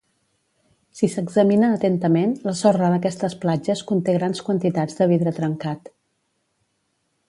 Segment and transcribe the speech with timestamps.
[0.99, 5.97] Si s'examina atentament, la sorra d'aquestes platges conté grans quantitats de vidre trencat.